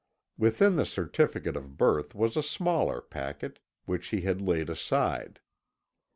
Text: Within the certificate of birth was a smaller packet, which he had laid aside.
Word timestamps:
Within 0.35 0.77
the 0.77 0.85
certificate 0.87 1.55
of 1.55 1.77
birth 1.77 2.15
was 2.15 2.35
a 2.35 2.41
smaller 2.41 3.01
packet, 3.01 3.59
which 3.85 4.07
he 4.07 4.21
had 4.21 4.41
laid 4.41 4.67
aside. 4.67 5.39